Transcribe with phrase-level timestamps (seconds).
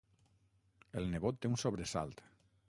[1.01, 2.25] El nebot té un sobresalt.